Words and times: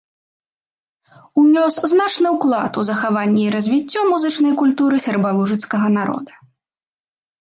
Унёс 1.41 1.75
значны 1.91 2.27
ўклад 2.37 2.73
у 2.83 2.87
захаванне 2.89 3.43
і 3.45 3.53
развіццё 3.59 4.01
музычнай 4.15 4.53
культуры 4.65 4.95
сербалужыцкага 5.07 5.87
народа. 6.01 6.33